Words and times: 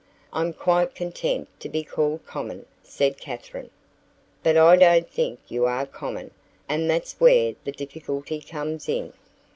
"I'm 0.33 0.51
quite 0.53 0.95
content 0.95 1.47
to 1.59 1.69
be 1.69 1.83
called 1.83 2.25
common," 2.25 2.65
said 2.81 3.19
Katherine. 3.19 3.69
"But 4.41 4.57
I 4.57 4.75
don't 4.75 5.07
think 5.07 5.39
you 5.47 5.65
are 5.67 5.85
common, 5.85 6.31
and 6.67 6.89
that's 6.89 7.19
where 7.19 7.53
the 7.65 7.71
difficulty 7.71 8.41
comes 8.41 8.89
in." 8.89 9.13